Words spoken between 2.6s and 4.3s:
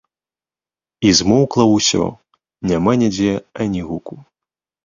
няма нідзе ані гуку.